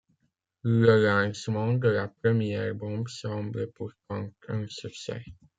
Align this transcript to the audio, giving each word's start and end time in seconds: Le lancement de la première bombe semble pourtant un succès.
Le 0.63 0.99
lancement 1.05 1.73
de 1.75 1.87
la 1.89 2.07
première 2.07 2.73
bombe 2.73 3.07
semble 3.07 3.71
pourtant 3.73 4.31
un 4.47 4.67
succès. 4.67 5.21